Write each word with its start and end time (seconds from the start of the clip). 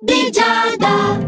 di 0.00 0.30
Giada. 0.30 1.18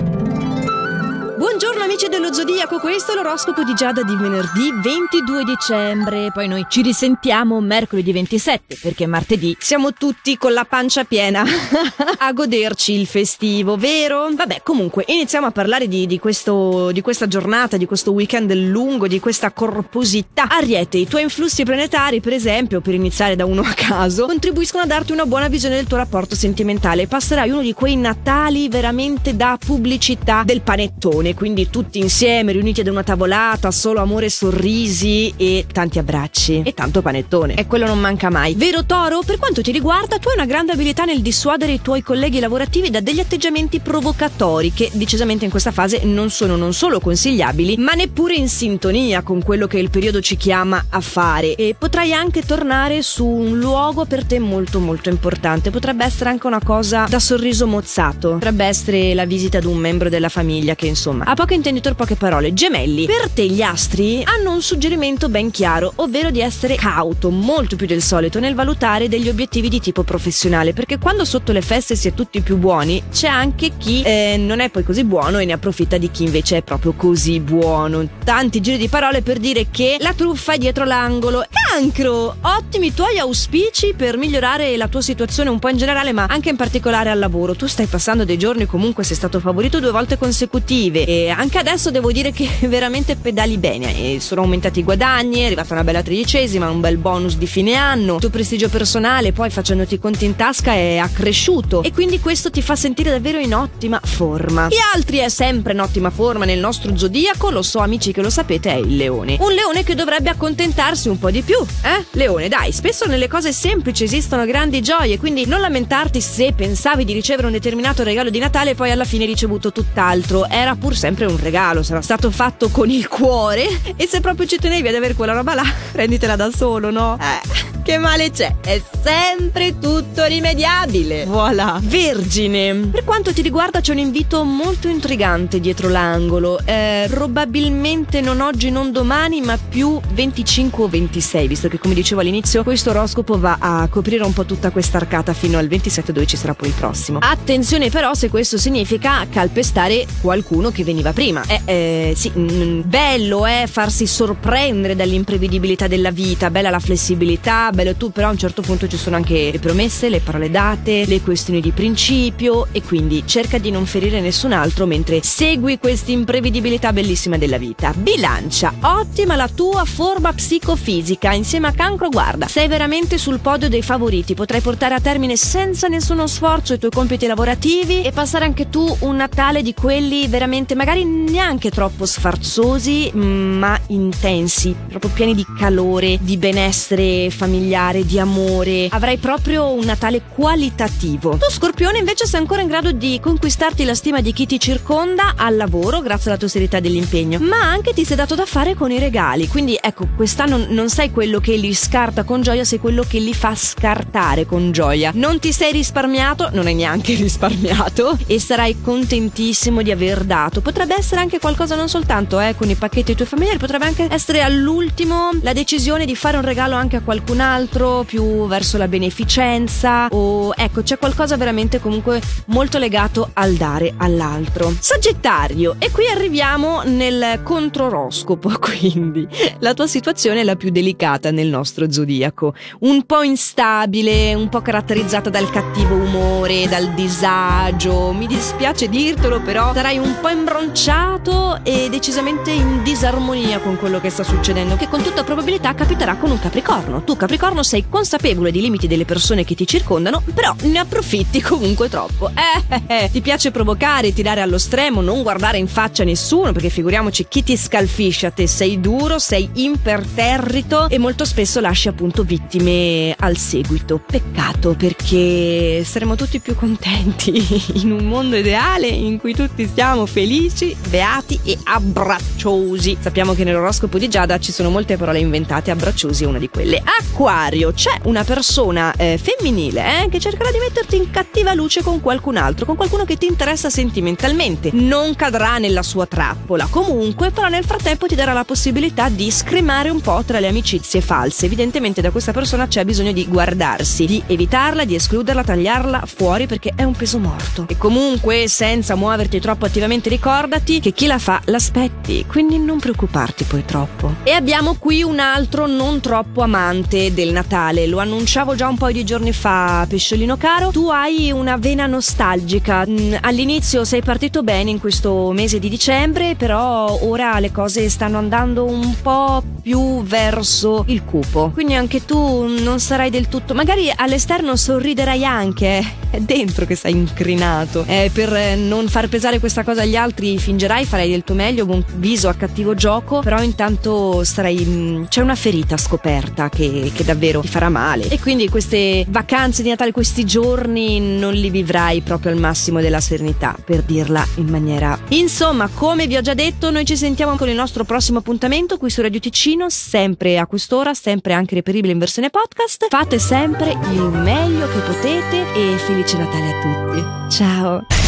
Buongiorno 1.80 2.06
amici 2.06 2.21
dello 2.21 2.34
Zodiaco, 2.34 2.79
questo 2.79 3.12
è 3.12 3.14
l'oroscopo 3.14 3.62
di 3.64 3.72
Giada 3.72 4.03
di 4.03 4.14
venerdì 4.14 4.71
22 4.82 5.45
dicembre. 5.45 6.30
Poi 6.30 6.46
noi 6.46 6.67
ci 6.69 6.83
risentiamo 6.83 7.58
mercoledì 7.60 8.12
27 8.12 8.76
perché 8.83 9.06
martedì 9.06 9.56
siamo 9.58 9.95
tutti 9.95 10.37
con 10.37 10.53
la 10.53 10.66
pancia 10.66 11.04
piena 11.04 11.43
a 12.19 12.33
goderci 12.35 12.93
il 12.93 13.06
festivo, 13.06 13.79
vero? 13.79 14.29
Vabbè, 14.30 14.61
comunque 14.62 15.04
iniziamo 15.06 15.47
a 15.47 15.53
parlare 15.53 15.88
di, 15.88 16.06
di, 16.06 16.19
questo, 16.19 16.93
di 16.93 17.01
questa 17.01 17.27
giornata, 17.27 17.79
di 17.79 17.87
questo 17.87 18.12
weekend 18.12 18.52
lungo, 18.52 19.06
di 19.06 19.19
questa 19.19 19.51
corposità. 19.51 20.48
Ariete, 20.51 20.98
i 20.98 21.09
tuoi 21.09 21.23
influssi 21.23 21.65
planetari, 21.65 22.20
per 22.20 22.34
esempio, 22.34 22.83
per 22.83 22.92
iniziare 22.92 23.37
da 23.37 23.47
uno 23.47 23.62
a 23.62 23.73
caso, 23.73 24.27
contribuiscono 24.27 24.83
a 24.83 24.87
darti 24.87 25.12
una 25.12 25.24
buona 25.24 25.48
visione 25.48 25.77
del 25.77 25.87
tuo 25.87 25.97
rapporto 25.97 26.34
sentimentale. 26.34 27.06
Passerai 27.06 27.48
uno 27.48 27.62
di 27.62 27.73
quei 27.73 27.97
Natali 27.97 28.69
veramente 28.69 29.34
da 29.34 29.56
pubblicità 29.59 30.42
del 30.45 30.61
panettone 30.61 31.33
quindi 31.33 31.69
tutti 31.83 31.98
insieme, 31.98 32.52
riuniti 32.52 32.80
ad 32.80 32.89
una 32.89 33.02
tavolata, 33.02 33.70
solo 33.70 34.01
amore 34.01 34.29
sorrisi 34.29 35.33
e 35.37 35.65
tanti 35.73 35.98
abbracci. 35.98 36.62
E 36.62 36.75
tanto 36.75 37.01
panettone. 37.01 37.55
E 37.55 37.66
quello 37.66 37.87
non 37.87 37.98
manca 37.98 38.29
mai. 38.29 38.55
Vero 38.55 38.84
Toro? 38.84 39.23
Per 39.25 39.39
quanto 39.39 39.62
ti 39.62 39.73
riguarda, 39.73 40.19
tu 40.19 40.29
hai 40.29 40.34
una 40.34 40.47
grande 40.47 40.73
abilità 40.73 41.05
nel 41.05 41.20
dissuadere 41.23 41.73
i 41.73 41.80
tuoi 41.80 42.03
colleghi 42.03 42.39
lavorativi 42.39 42.91
da 42.91 43.01
degli 43.01 43.20
atteggiamenti 43.20 43.80
provocatori 43.80 44.73
che 44.73 44.91
decisamente 44.93 45.45
in 45.45 45.51
questa 45.51 45.70
fase 45.70 46.05
non 46.05 46.29
sono 46.30 46.56
non 46.56 46.75
solo 46.75 47.01
consigliabili, 47.01 47.77
ma 47.79 47.92
neppure 47.92 48.34
in 48.34 48.48
sintonia 48.48 49.23
con 49.23 49.42
quello 49.42 49.67
che 49.67 49.78
il 49.78 49.89
periodo 49.89 50.20
ci 50.20 50.37
chiama 50.37 50.84
a 50.91 51.01
fare. 51.01 51.55
E 51.55 51.75
potrai 51.78 52.12
anche 52.12 52.42
tornare 52.42 53.01
su 53.01 53.25
un 53.25 53.59
luogo 53.59 54.05
per 54.05 54.25
te 54.25 54.39
molto 54.39 54.81
molto 54.81 55.09
importante. 55.09 55.70
Potrebbe 55.70 56.05
essere 56.05 56.28
anche 56.28 56.47
una 56.47 56.61
cosa 56.62 57.06
da 57.09 57.19
sorriso 57.19 57.67
mozzato. 57.67 58.33
Potrebbe 58.33 58.67
essere 58.67 59.15
la 59.15 59.25
visita 59.25 59.59
ad 59.59 59.65
un 59.65 59.78
membro 59.78 60.08
della 60.11 60.28
famiglia 60.28 60.75
che 60.75 60.86
insomma 60.86 61.20
insomma, 61.20 61.25
a 61.25 61.34
poco 61.34 61.55
intenditor 61.61 61.94
poche 61.94 62.16
parole, 62.16 62.55
gemelli. 62.55 63.05
Per 63.05 63.28
te 63.30 63.47
gli 63.47 63.61
astri 63.61 64.22
hanno 64.25 64.53
un 64.53 64.62
suggerimento 64.62 65.28
ben 65.28 65.50
chiaro, 65.50 65.92
ovvero 65.97 66.30
di 66.30 66.41
essere 66.41 66.75
cauto, 66.75 67.28
molto 67.28 67.77
più 67.77 67.86
del 67.86 68.00
solito, 68.00 68.41
nel 68.41 68.55
valutare 68.55 69.08
degli 69.08 69.28
obiettivi 69.28 69.69
di 69.69 69.78
tipo 69.78 70.02
professionale, 70.02 70.72
perché 70.72 70.98
quando 70.98 71.27
sotto 71.27 71.52
le 71.52 71.61
feste 71.61 71.97
si 71.97 72.08
è 72.08 72.14
tutti 72.14 72.41
più 72.41 72.56
buoni, 72.56 73.02
c'è 73.12 73.28
anche 73.28 73.72
chi 73.77 74.00
eh, 74.02 74.36
non 74.39 74.61
è 74.61 74.70
poi 74.70 74.84
così 74.84 75.05
buono 75.05 75.39
e 75.39 75.44
ne 75.44 75.52
approfitta 75.52 75.98
di 75.98 76.11
chi 76.11 76.25
invece 76.25 76.56
è 76.56 76.62
proprio 76.62 76.94
così 76.94 77.41
buono. 77.41 78.08
Tanti 78.24 78.61
giri 78.61 78.78
di 78.78 78.89
parole 78.89 79.20
per 79.20 79.39
dire 79.39 79.67
che 79.70 79.98
la 80.00 80.14
truffa 80.14 80.55
è 80.55 80.58
dietro 80.58 80.84
l'angolo. 80.84 81.45
Cancro! 81.70 82.36
Ottimi 82.41 82.95
tuoi 82.95 83.19
auspici 83.19 83.92
per 83.95 84.17
migliorare 84.17 84.77
la 84.78 84.89
tua 84.89 85.02
situazione 85.02 85.50
un 85.50 85.58
po' 85.58 85.69
in 85.69 85.77
generale, 85.77 86.12
ma 86.12 86.24
anche 86.27 86.48
in 86.48 86.56
particolare 86.56 87.11
al 87.11 87.19
lavoro. 87.19 87.55
Tu 87.55 87.67
stai 87.67 87.86
passando 87.86 88.24
dei 88.24 88.39
giorni 88.39 88.64
comunque 88.64 89.05
sei 89.05 89.17
stato 89.17 89.41
favorito 89.41 89.78
due 89.78 89.91
volte 89.91 90.17
consecutive 90.17 91.05
e 91.05 91.28
anche 91.28 91.50
adesso 91.59 91.91
devo 91.91 92.12
dire 92.12 92.33
che 92.33 92.48
veramente 92.69 93.17
pedali 93.17 93.59
bene. 93.59 94.15
E 94.15 94.20
sono 94.20 94.43
aumentati 94.43 94.81
i 94.81 94.83
guadagni, 94.83 95.41
è 95.41 95.47
arrivata 95.47 95.75
una 95.75 95.84
bella 95.84 96.03
tredicesima, 96.03 96.70
un 96.70 96.81
bel 96.81 96.97
bonus 96.97 97.37
di 97.37 97.47
fine 97.47 97.75
anno. 97.75 98.15
Il 98.15 98.20
tuo 98.20 98.31
prestigio 98.31 98.69
personale, 98.69 99.33
poi 99.33 99.51
facendoti 99.51 99.95
i 99.95 99.98
conti 99.98 100.25
in 100.25 100.37
tasca, 100.37 100.73
è 100.73 100.97
accresciuto. 100.98 101.83
E 101.83 101.92
quindi 101.92 102.20
questo 102.20 102.51
ti 102.51 102.62
fa 102.62 102.77
sentire 102.77 103.11
davvero 103.11 103.39
in 103.39 103.55
ottima 103.55 104.01
forma. 104.03 104.69
Gli 104.69 104.79
altri 104.95 105.19
è 105.19 105.29
sempre 105.29 105.73
in 105.73 105.81
ottima 105.81 106.11
forma 106.11 106.45
nel 106.45 106.59
nostro 106.59 106.97
zodiaco, 106.97 107.51
lo 107.51 107.62
so 107.62 107.79
amici 107.81 108.12
che 108.12 108.23
lo 108.23 108.31
sapete, 108.31 108.70
è 108.70 108.77
il 108.77 108.97
leone. 108.97 109.37
Un 109.41 109.53
leone 109.53 109.83
che 109.83 109.95
dovrebbe 109.95 110.31
accontentarsi 110.31 111.09
un 111.09 111.19
po' 111.19 111.31
di 111.31 111.42
più, 111.42 111.59
eh? 111.83 112.05
Leone, 112.12 112.48
dai, 112.48 112.73
spesso 112.73 113.07
nelle 113.07 113.29
cose 113.29 113.53
semplici 113.53 114.05
esistono 114.05 114.45
grandi 114.45 114.81
gioie, 114.81 115.19
quindi 115.19 115.47
non 115.47 115.61
lamentarti 115.61 116.20
se 116.20 116.53
pensavi 116.53 117.05
di 117.05 117.12
ricevere 117.12 117.47
un 117.47 117.53
determinato 117.53 118.03
regalo 118.03 118.31
di 118.31 118.39
Natale 118.39 118.70
e 118.70 118.75
poi 118.75 118.91
alla 118.91 119.05
fine 119.05 119.25
hai 119.25 119.31
ricevuto 119.31 119.73
tutt'altro. 119.73 120.48
Era 120.48 120.75
pur 120.75 120.97
sempre 120.97 121.27
un 121.27 121.37
regalo, 121.41 121.83
sarà 121.83 122.00
stato 122.00 122.30
fatto 122.30 122.69
con 122.70 122.91
il 122.91 123.08
cuore 123.08 123.66
e 123.96 124.06
se 124.06 124.20
proprio 124.20 124.46
ci 124.46 124.56
tenevi 124.56 124.89
ad 124.89 124.95
avere 124.95 125.14
quella 125.14 125.33
roba 125.33 125.55
là, 125.55 125.64
prenditela 125.92 126.36
da 126.36 126.51
solo, 126.51 126.90
no? 126.90 127.18
Eh. 127.20 127.80
Che 127.83 127.96
male 127.98 128.30
c'è? 128.30 128.56
È 128.60 128.80
sempre 129.02 129.78
tutto 129.78 130.24
rimediabile. 130.26 131.24
Voilà. 131.24 131.78
Vergine. 131.82 132.74
Per 132.74 133.04
quanto 133.04 133.32
ti 133.32 133.41
riguarda 133.41 133.80
c'è 133.80 133.92
un 133.92 133.98
invito 133.98 134.44
molto 134.44 134.86
intrigante 134.86 135.60
dietro 135.60 135.88
l'angolo. 135.88 136.60
Eh, 136.64 137.06
probabilmente 137.08 138.20
non 138.20 138.41
oggi, 138.41 138.70
non 138.70 138.92
domani, 138.92 139.41
ma 139.41 139.56
più 139.56 139.98
25 140.12 140.84
o 140.84 140.88
26, 140.88 141.48
visto 141.48 141.68
che 141.68 141.78
come 141.78 141.94
dicevo 141.94 142.20
all'inizio 142.20 142.62
questo 142.62 142.91
oroscopo 142.91 143.38
va 143.38 143.56
a 143.58 143.88
coprire 143.88 144.24
un 144.24 144.34
po' 144.34 144.44
tutta 144.44 144.70
questa 144.70 144.98
arcata 144.98 145.32
fino 145.32 145.56
al 145.56 145.66
27 145.66 146.12
dove 146.12 146.26
ci 146.26 146.36
sarà 146.36 146.54
poi 146.54 146.68
il 146.68 146.74
prossimo. 146.74 147.18
Attenzione 147.20 147.88
però 147.88 148.12
se 148.14 148.28
questo 148.28 148.58
significa 148.58 149.26
calpestare 149.30 150.06
qualcuno 150.20 150.70
che 150.70 150.84
veniva 150.84 151.12
prima. 151.12 151.42
Eh, 151.47 151.60
eh 151.64 152.12
sì, 152.14 152.30
mh, 152.32 152.41
mm, 152.41 152.80
bello 152.84 153.47
è 153.47 153.64
farsi 153.66 154.06
sorprendere 154.06 154.94
dall'imprevedibilità 154.94 155.86
della 155.86 156.10
vita, 156.10 156.50
bella 156.50 156.70
la 156.70 156.78
flessibilità, 156.78 157.69
bello 157.70 157.94
tu, 157.94 158.10
però 158.10 158.28
a 158.28 158.31
un 158.32 158.38
certo 158.38 158.62
punto 158.62 158.88
ci 158.88 158.97
sono 158.97 159.16
anche 159.16 159.50
le 159.53 159.58
promesse, 159.58 160.08
le 160.08 160.20
parole 160.20 160.50
date, 160.50 161.06
le 161.06 161.20
questioni 161.20 161.60
di 161.60 161.70
principio 161.70 162.66
e 162.72 162.82
quindi 162.82 163.22
cerca 163.26 163.58
di 163.58 163.70
non 163.70 163.86
ferire 163.86 164.20
nessun 164.20 164.53
altro 164.53 164.86
mentre 164.86 165.22
segui 165.22 165.78
questa 165.78 166.10
imprevedibilità 166.10 166.92
bellissima 166.92 167.38
della 167.38 167.59
vita. 167.59 167.92
Bilancia, 167.97 168.75
ottima 168.80 169.36
la 169.36 169.48
tua 169.48 169.84
forma 169.84 170.32
psicofisica, 170.32 171.32
insieme 171.32 171.69
a 171.69 171.72
cancro 171.72 172.09
guarda, 172.09 172.48
sei 172.48 172.66
veramente 172.69 173.19
sul 173.19 173.38
podio 173.41 173.69
dei 173.69 173.82
favoriti, 173.82 174.34
potrai 174.34 174.60
portare 174.60 174.94
a 174.94 175.00
termine 175.00 175.36
senza 175.36 175.86
nessuno 175.86 176.26
sforzo 176.26 176.75
i 176.75 176.78
tuoi 176.78 176.91
compiti 176.91 177.26
lavorativi 177.26 178.03
e 178.03 178.10
passare 178.10 178.44
anche 178.44 178.69
tu 178.69 178.97
un 179.00 179.19
Natale 179.20 179.60
di 179.60 179.75
quelli 179.75 180.28
veramente 180.28 180.75
magari 180.75 181.04
neanche 181.04 181.70
troppo 181.70 182.06
sfarzosi 182.06 183.10
ma 183.12 183.78
intensi, 183.88 184.75
proprio 184.88 185.10
pieni 185.12 185.34
di 185.34 185.44
calore, 185.59 186.19
di 186.22 186.38
benessere 186.38 187.28
familiare 187.30 187.59
familiare, 187.60 188.06
di 188.06 188.19
amore. 188.19 188.88
Avrai 188.91 189.19
proprio 189.19 189.72
un 189.72 189.84
Natale 189.91 190.22
qualitativo. 190.34 191.37
Tu, 191.37 191.50
Scorpione, 191.50 191.98
invece 191.98 192.26
sei 192.26 192.41
ancora 192.41 192.62
in 192.62 192.69
grado 192.69 192.93
di 192.93 193.19
conquistarti 193.21 193.84
la 193.84 193.94
stima 193.94 194.21
di 194.21 194.32
chi 194.32 194.47
ti 194.47 194.60
circonda 194.60 195.34
al 195.37 195.56
lavoro 195.56 196.00
grazie 196.00 196.31
alla 196.31 196.38
tua 196.38 196.48
serietà 196.48 196.81
dell'impegno, 196.81 197.38
ma 197.41 197.60
anche 197.60 197.93
ti 197.93 198.04
sei 198.04 198.16
dato 198.16 198.34
da 198.34 198.47
fare 198.47 198.75
con 198.75 198.91
i 198.91 198.98
regali. 198.98 199.48
Quindi, 199.48 199.76
ecco, 199.81 200.06
quest'anno 200.15 200.66
non 200.69 200.88
sei 200.88 201.10
quello 201.10 201.41
che 201.41 201.56
li 201.56 201.75
scarta 201.75 202.22
con 202.22 202.41
gioia, 202.41 202.65
sei 202.65 202.78
quello 202.78 203.04
che 203.06 203.19
li 203.19 203.34
fa 203.34 203.54
scartare 203.54 204.47
con 204.47 204.71
gioia. 204.71 205.10
Non 205.15 205.38
ti 205.38 205.53
sei 205.53 205.72
risparmiato, 205.72 206.48
non 206.53 206.66
hai 206.66 206.75
neanche 206.75 207.15
risparmiato 207.21 208.16
e 208.27 208.38
sarai 208.38 208.81
contentissimo 208.81 209.82
di 209.82 209.91
aver 209.91 210.25
dato. 210.25 210.60
Potrebbe 210.60 210.94
essere 210.97 211.21
anche 211.21 211.38
qualcosa 211.41 211.75
non 211.75 211.88
soltanto 211.88 212.41
eh, 212.41 212.54
con 212.56 212.71
i 212.71 212.75
pacchetti 212.75 213.10
ai 213.10 213.16
tuoi 213.16 213.28
familiari, 213.28 213.59
potrebbe 213.59 213.87
anche 213.87 214.06
essere 214.09 214.41
all'ultimo 214.41 215.31
la 215.42 215.53
decisione 215.53 216.04
di 216.04 216.15
fare 216.15 216.37
un 216.37 216.44
regalo 216.44 216.77
anche 216.77 216.97
a 216.97 217.00
qualcun 217.00 217.41
altro 217.41 217.49
altro, 217.50 218.04
più 218.04 218.46
verso 218.46 218.78
la 218.78 218.86
beneficenza 218.86 220.06
o 220.10 220.52
ecco 220.56 220.82
c'è 220.82 220.98
qualcosa 220.98 221.36
veramente 221.36 221.80
comunque 221.80 222.20
molto 222.46 222.78
legato 222.78 223.30
al 223.32 223.54
dare 223.54 223.92
all'altro. 223.96 224.72
Sagittario 224.78 225.74
e 225.78 225.90
qui 225.90 226.06
arriviamo 226.06 226.82
nel 226.84 227.40
controroscopo, 227.42 228.52
quindi 228.60 229.26
la 229.58 229.74
tua 229.74 229.88
situazione 229.88 230.40
è 230.40 230.44
la 230.44 230.56
più 230.56 230.70
delicata 230.70 231.30
nel 231.30 231.48
nostro 231.48 231.90
zodiaco, 231.90 232.54
un 232.80 233.04
po' 233.04 233.22
instabile, 233.22 234.34
un 234.34 234.48
po' 234.48 234.62
caratterizzata 234.62 235.28
dal 235.28 235.50
cattivo 235.50 235.96
umore, 235.96 236.68
dal 236.68 236.90
disagio, 236.94 238.12
mi 238.12 238.26
dispiace 238.26 238.88
dirtelo 238.88 239.40
però 239.40 239.72
sarai 239.74 239.98
un 239.98 240.16
po' 240.20 240.28
imbronciato 240.28 241.60
e 241.64 241.88
decisamente 241.90 242.50
in 242.52 242.82
disarmonia 242.82 243.58
con 243.58 243.76
quello 243.76 244.00
che 244.00 244.10
sta 244.10 244.22
succedendo, 244.22 244.76
che 244.76 244.88
con 244.88 245.02
tutta 245.02 245.24
probabilità 245.24 245.74
capiterà 245.74 246.16
con 246.16 246.30
un 246.30 246.38
Capricorno. 246.38 247.02
Tu 247.02 247.16
Capricorno 247.16 247.39
Capricorno 247.40 247.66
sei 247.66 247.88
consapevole 247.88 248.52
dei 248.52 248.60
limiti 248.60 248.86
delle 248.86 249.06
persone 249.06 249.44
che 249.44 249.54
ti 249.54 249.66
circondano, 249.66 250.22
però 250.34 250.54
ne 250.64 250.78
approfitti 250.78 251.40
comunque 251.40 251.88
troppo. 251.88 252.28
Eh, 252.28 252.82
eh, 252.86 253.04
eh, 253.04 253.10
ti 253.10 253.22
piace 253.22 253.50
provocare, 253.50 254.12
tirare 254.12 254.42
allo 254.42 254.59
stremo, 254.59 255.00
non 255.00 255.22
guardare 255.22 255.56
in 255.56 255.66
faccia 255.66 256.05
nessuno, 256.05 256.53
perché 256.53 256.69
figuriamoci 256.69 257.25
chi 257.26 257.43
ti 257.43 257.56
scalfisce 257.56 258.26
a 258.26 258.31
te, 258.31 258.47
sei 258.47 258.79
duro, 258.79 259.19
sei 259.19 259.49
imperterrito 259.55 260.91
e 260.91 260.99
molto 260.99 261.25
spesso 261.25 261.61
lasci 261.61 261.88
appunto 261.88 262.25
vittime 262.25 263.15
al 263.19 263.38
seguito. 263.38 264.03
Peccato 264.05 264.75
perché 264.75 265.82
saremo 265.82 266.17
tutti 266.17 266.41
più 266.41 266.55
contenti 266.55 267.43
in 267.81 267.91
un 267.91 268.05
mondo 268.05 268.37
ideale 268.37 268.87
in 268.88 269.19
cui 269.19 269.35
tutti 269.35 269.67
siamo 269.73 270.05
felici, 270.05 270.76
beati 270.91 271.41
e 271.43 271.56
abbracciosi. 271.65 272.99
Sappiamo 273.00 273.32
che 273.32 273.44
nell'oroscopo 273.44 273.97
di 273.97 274.11
Giada 274.11 274.38
ci 274.38 274.53
sono 274.53 274.69
molte 274.69 274.99
parole 274.99 275.20
inventate, 275.20 275.70
abbracciosi 275.70 276.25
è 276.25 276.26
una 276.26 276.38
di 276.38 276.50
quelle. 276.50 276.82
Acqua 276.85 277.29
Acquario, 277.31 277.73
c'è 277.73 277.93
una 278.06 278.25
persona 278.25 278.93
eh, 278.97 279.17
femminile 279.17 280.03
eh, 280.03 280.09
che 280.09 280.19
cercherà 280.19 280.50
di 280.50 280.59
metterti 280.59 280.97
in 280.97 281.12
cattiva 281.12 281.55
luce 281.55 281.81
con 281.81 282.00
qualcun 282.00 282.37
altro, 282.37 282.67
con 282.67 282.75
qualcuno 282.75 283.05
che 283.05 283.17
ti 283.17 283.27
interessa 283.27 283.71
sentimentalmente. 283.71 284.71
Non 284.73 285.15
cadrà 285.15 285.59
nella 285.59 285.85
sua 285.85 286.06
trappola. 286.06 286.67
Comunque, 286.69 287.31
però 287.31 287.47
nel 287.47 287.65
frattempo 287.65 288.09
ti 288.09 288.17
darà 288.17 288.32
la 288.32 288.43
possibilità 288.43 289.09
di 289.09 289.31
scremare 289.31 289.91
un 289.91 290.00
po' 290.00 290.25
tra 290.27 290.41
le 290.41 290.49
amicizie 290.49 291.00
false. 291.00 291.47
Evidentemente 291.47 292.00
da 292.00 292.11
questa 292.11 292.32
persona 292.32 292.67
c'è 292.67 292.85
bisogno 292.85 293.12
di 293.12 293.25
guardarsi, 293.29 294.06
di 294.06 294.21
evitarla, 294.27 294.85
di 294.85 294.97
escluderla, 294.97 295.44
tagliarla 295.44 296.03
fuori 296.06 296.49
perché 296.49 296.73
è 296.75 296.82
un 296.82 296.97
peso 296.97 297.21
morto. 297.21 297.67
E 297.69 297.79
comunque, 297.79 298.49
senza 298.49 298.97
muoverti 298.97 299.38
troppo 299.38 299.67
attivamente, 299.67 300.09
ricordati 300.09 300.81
che 300.81 300.91
chi 300.91 301.06
la 301.06 301.21
fa 301.21 301.41
l'aspetti, 301.44 302.27
quindi 302.27 302.59
non 302.59 302.81
preoccuparti 302.81 303.44
poi 303.44 303.65
troppo. 303.65 304.17
E 304.25 304.32
abbiamo 304.32 304.75
qui 304.75 305.05
un 305.05 305.21
altro 305.21 305.69
non 305.69 306.00
troppo 306.00 306.43
amante 306.43 307.12
del 307.20 307.32
Natale, 307.32 307.87
lo 307.87 307.99
annunciavo 307.99 308.55
già 308.55 308.67
un 308.67 308.78
po' 308.78 308.90
di 308.90 309.05
giorni 309.05 309.32
fa, 309.32 309.84
pesciolino 309.87 310.38
caro, 310.38 310.70
tu 310.70 310.88
hai 310.88 311.31
una 311.31 311.58
vena 311.58 311.84
nostalgica. 311.84 312.87
Mm, 312.88 313.17
all'inizio 313.20 313.84
sei 313.84 314.00
partito 314.00 314.43
bene 314.43 314.70
in 314.70 314.81
questo 314.81 315.31
mese 315.32 315.58
di 315.58 315.69
dicembre, 315.69 316.34
però 316.34 316.99
ora 317.02 317.38
le 317.38 317.52
cose 317.52 317.90
stanno 317.90 318.17
andando 318.17 318.64
un 318.64 318.94
po' 319.02 319.43
più 319.61 320.02
verso 320.02 320.84
il 320.87 321.05
cupo. 321.05 321.50
Quindi 321.52 321.75
anche 321.75 322.06
tu 322.06 322.46
non 322.46 322.81
sarai 322.81 323.11
del 323.11 323.28
tutto, 323.28 323.52
magari 323.52 323.93
all'esterno 323.94 324.56
sorriderai 324.56 325.22
anche, 325.22 325.84
è 326.11 326.21
dentro 326.21 326.67
che 326.67 326.75
sei 326.75 326.93
incrinato. 326.93 327.85
Eh, 327.87 328.11
per 328.12 328.57
non 328.57 328.89
far 328.89 329.09
pesare 329.09 329.39
questa 329.39 329.62
cosa 329.62 329.83
agli 329.83 329.97
altri 329.97 330.39
fingerai, 330.39 330.85
farai 330.85 331.11
del 331.11 331.25
tuo 331.25 331.35
meglio, 331.35 331.67
buon 331.67 331.85
viso 331.95 332.29
a 332.29 332.35
cattivo 332.35 332.75
gioco, 332.75 333.21
però 333.21 333.43
intanto 333.43 334.25
sarai 334.25 334.65
mm, 334.65 335.05
c'è 335.05 335.21
una 335.21 335.35
ferita 335.35 335.77
scoperta 335.77 336.49
che, 336.49 336.91
che 336.95 337.05
davvero 337.05 337.41
ti 337.41 337.49
farà 337.49 337.69
male. 337.69 338.09
E 338.09 338.19
quindi 338.19 338.49
queste 338.49 339.05
vacanze 339.09 339.62
di 339.62 339.69
Natale, 339.69 339.93
questi 339.93 340.25
giorni 340.25 341.01
non 341.01 341.33
li 341.35 341.51
vivrai 341.51 342.01
proprio 342.01 342.33
al 342.33 342.39
massimo 342.39 342.81
della 342.81 343.01
serenità, 343.01 343.56
per 343.65 343.83
dirla 343.83 344.27
in 344.37 344.49
maniera. 344.49 344.99
Insomma, 345.09 345.69
come 345.73 346.06
vi 346.06 346.17
ho 346.17 346.21
già 346.21 346.35
detto, 346.35 346.71
noi 346.71 346.85
ci 346.85 346.97
sentiamo 346.97 347.37
con 347.37 347.49
il 347.49 347.55
nostro 347.55 347.85
prossimo 347.85 348.19
appuntamento 348.19 348.77
qui 348.77 348.91
su 348.91 349.01
Radio 349.03 349.21
Ticino, 349.21 349.69
sempre 349.69 350.39
a 350.39 350.47
quest'ora, 350.47 350.95
sempre 350.95 351.33
anche 351.33 351.55
reperibile 351.55 351.93
in 351.93 351.99
versione 351.99 352.31
podcast. 352.31 352.87
Fate 352.89 353.19
sempre 353.19 353.77
il 353.93 354.03
meglio 354.03 354.69
che 354.69 354.79
potete 354.81 355.53
e 355.55 355.79
felice 356.00 356.17
Natale 356.17 356.49
a 356.49 356.61
tutti. 356.61 357.35
Ciao! 357.35 358.00